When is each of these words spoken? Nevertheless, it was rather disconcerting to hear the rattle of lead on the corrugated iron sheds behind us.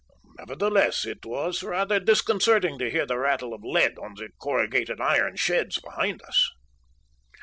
Nevertheless, 0.39 1.05
it 1.05 1.23
was 1.27 1.61
rather 1.61 1.99
disconcerting 1.99 2.79
to 2.79 2.89
hear 2.89 3.05
the 3.05 3.19
rattle 3.19 3.53
of 3.53 3.61
lead 3.63 3.99
on 3.99 4.15
the 4.15 4.29
corrugated 4.41 4.99
iron 4.99 5.35
sheds 5.35 5.79
behind 5.79 6.23
us. 6.23 6.49